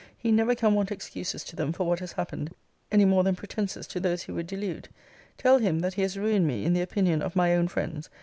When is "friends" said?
7.67-8.09